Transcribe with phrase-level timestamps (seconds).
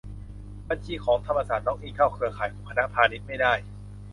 [0.69, 3.53] บัญชีของธรรมศาสตร์ล็อกอินเข้าเครือข่ายของคณะพาณิชย์ไม่ได้